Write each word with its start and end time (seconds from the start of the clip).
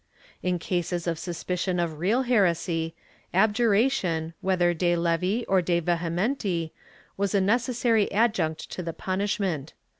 In 0.41 0.57
cases 0.57 1.05
of 1.05 1.19
suspicion 1.19 1.79
of 1.79 1.99
real 1.99 2.23
heresy, 2.23 2.95
abjuration, 3.35 4.33
whether 4.41 4.73
de 4.73 4.95
levi 4.95 5.43
or 5.47 5.61
de 5.61 5.79
vehementi, 5.79 6.71
was 7.17 7.35
a 7.35 7.39
necessary 7.41 8.11
adjunct 8.11 8.71
to 8.71 8.81
the 8.81 8.93
punishment. 8.93 9.73